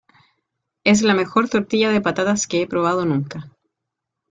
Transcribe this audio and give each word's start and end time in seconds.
Es 0.83 1.03
la 1.03 1.13
mejor 1.13 1.47
tortilla 1.47 1.91
de 1.91 2.01
patatas 2.01 2.47
que 2.47 2.63
he 2.63 2.67
probado 2.67 3.05
nunca. 3.05 3.51